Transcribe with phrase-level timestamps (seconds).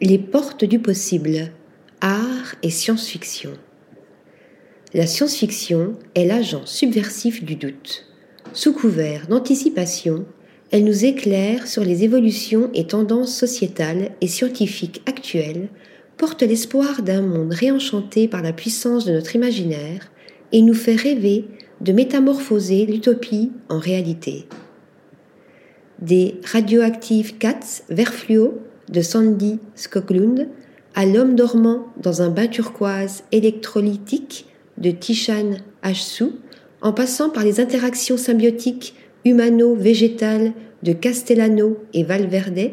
[0.00, 1.52] Les portes du possible,
[2.00, 3.52] art et science-fiction.
[4.92, 8.04] La science-fiction est l'agent subversif du doute.
[8.52, 10.26] Sous couvert d'anticipation,
[10.72, 15.68] elle nous éclaire sur les évolutions et tendances sociétales et scientifiques actuelles,
[16.16, 20.10] porte l'espoir d'un monde réenchanté par la puissance de notre imaginaire
[20.50, 21.44] et nous fait rêver
[21.80, 24.48] de métamorphoser l'utopie en réalité.
[26.00, 28.58] Des radioactives cats vert fluo
[28.88, 30.48] de Sandy Skoglund
[30.94, 34.46] à l'homme dormant dans un bain turquoise électrolytique
[34.78, 36.26] de Tishan Hsu,
[36.80, 38.94] en passant par les interactions symbiotiques
[39.24, 40.52] humano-végétales
[40.82, 42.72] de Castellano et Valverde,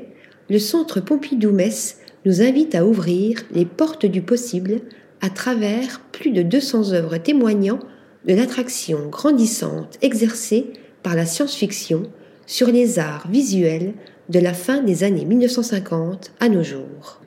[0.49, 4.81] le centre Pompidou-Metz nous invite à ouvrir les portes du possible
[5.21, 7.79] à travers plus de 200 œuvres témoignant
[8.27, 10.67] de l'attraction grandissante exercée
[11.03, 12.03] par la science-fiction
[12.45, 13.93] sur les arts visuels
[14.31, 17.19] de la fin des années 1950 à nos jours.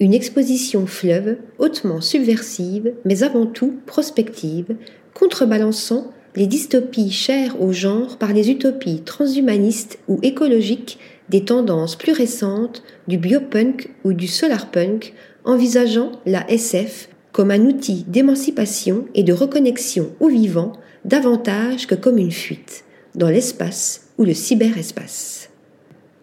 [0.00, 4.74] Une exposition fleuve hautement subversive, mais avant tout prospective,
[5.12, 12.12] contrebalançant les dystopies chères au genre par les utopies transhumanistes ou écologiques des tendances plus
[12.12, 15.12] récentes du biopunk ou du solarpunk,
[15.44, 20.72] envisageant la SF comme un outil d'émancipation et de reconnexion au vivant
[21.04, 25.50] davantage que comme une fuite dans l'espace ou le cyberespace.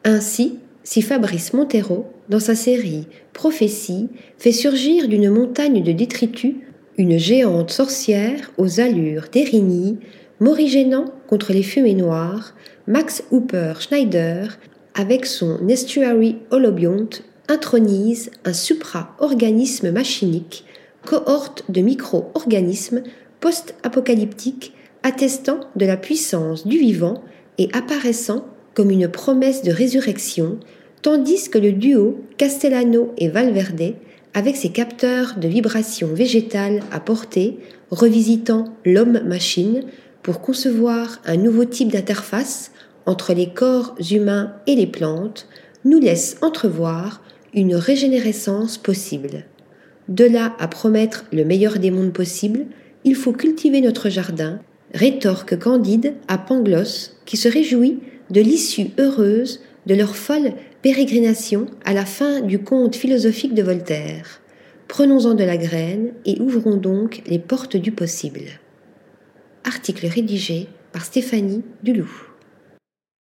[0.03, 6.55] Ainsi, si Fabrice Montero, dans sa série Prophétie, fait surgir d'une montagne de détritus
[6.97, 9.97] une géante sorcière aux allures d'Érigny,
[10.39, 12.53] morigénant contre les fumées noires,
[12.85, 14.59] Max Hooper Schneider,
[14.93, 20.65] avec son estuary holobionte, intronise un supra-organisme machinique,
[21.05, 23.03] cohorte de micro-organismes
[23.39, 27.23] post-apocalyptiques attestant de la puissance du vivant
[27.57, 30.59] et apparaissant comme une promesse de résurrection,
[31.01, 33.95] tandis que le duo Castellano et Valverde,
[34.33, 37.59] avec ses capteurs de vibrations végétales à portée,
[37.91, 39.83] revisitant l'homme-machine
[40.23, 42.71] pour concevoir un nouveau type d'interface
[43.05, 45.47] entre les corps humains et les plantes,
[45.85, 47.21] nous laisse entrevoir
[47.53, 49.45] une régénérescence possible.
[50.07, 52.65] De là à promettre le meilleur des mondes possibles,
[53.03, 54.59] il faut cultiver notre jardin,
[54.93, 61.93] rétorque Candide à Pangloss, qui se réjouit de l'issue heureuse de leur folle pérégrination à
[61.93, 64.41] la fin du conte philosophique de Voltaire.
[64.87, 68.41] Prenons-en de la graine et ouvrons donc les portes du possible.
[69.63, 72.32] Article rédigé par Stéphanie Duloup.